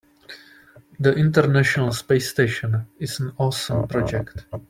The 0.99 1.13
international 1.13 1.91
space 1.93 2.27
station 2.27 2.87
is 2.97 3.19
an 3.19 3.33
awesome 3.37 3.87
project. 3.87 4.47